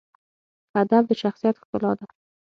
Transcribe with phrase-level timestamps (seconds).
[0.81, 2.05] ادب د شخصیت ښکلا ده.